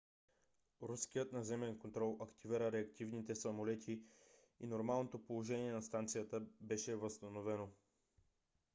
руският 0.81 1.31
наземен 1.33 1.79
контрол 1.79 2.17
активира 2.21 2.71
реактивните 2.71 3.35
самолети 3.35 4.01
и 4.59 4.67
нормалното 4.67 5.23
положение 5.23 5.73
на 5.73 5.81
станцията 5.81 6.41
беше 6.61 6.95
възстановено 6.95 7.67